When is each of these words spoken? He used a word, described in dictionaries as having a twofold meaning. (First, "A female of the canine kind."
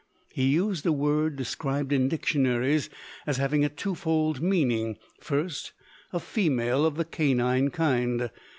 He 0.33 0.47
used 0.47 0.83
a 0.87 0.91
word, 0.91 1.35
described 1.35 1.93
in 1.93 2.07
dictionaries 2.07 2.89
as 3.27 3.37
having 3.37 3.63
a 3.63 3.69
twofold 3.69 4.41
meaning. 4.41 4.97
(First, 5.19 5.73
"A 6.11 6.19
female 6.19 6.87
of 6.87 6.95
the 6.97 7.05
canine 7.05 7.69
kind." 7.69 8.31